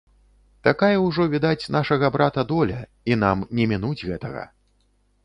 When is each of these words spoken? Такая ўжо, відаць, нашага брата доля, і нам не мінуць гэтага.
Такая 0.67 0.93
ўжо, 1.07 1.27
відаць, 1.33 1.67
нашага 1.75 2.09
брата 2.15 2.45
доля, 2.53 2.79
і 3.13 3.19
нам 3.25 3.45
не 3.61 3.69
мінуць 3.75 4.01
гэтага. 4.09 4.43